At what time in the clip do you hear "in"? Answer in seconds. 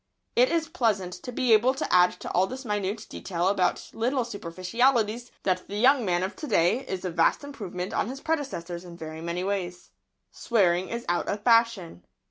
8.83-8.97